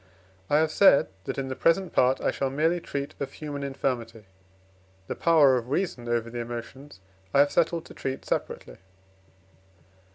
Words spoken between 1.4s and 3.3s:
the present part I shall merely treat